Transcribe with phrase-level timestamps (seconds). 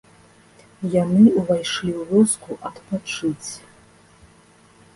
[1.03, 3.51] Яны ўвайшлі ў вёску адпачыць.